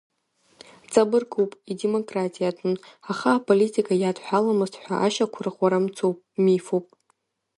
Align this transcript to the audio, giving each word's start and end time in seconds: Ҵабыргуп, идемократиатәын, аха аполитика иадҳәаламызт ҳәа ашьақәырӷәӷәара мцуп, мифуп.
Ҵабыргуп, 0.91 1.51
идемократиатәын, 1.71 2.73
аха 3.11 3.29
аполитика 3.33 3.93
иадҳәаламызт 3.97 4.75
ҳәа 4.81 4.95
ашьақәырӷәӷәара 5.05 5.79
мцуп, 5.85 6.17
мифуп. 6.43 6.85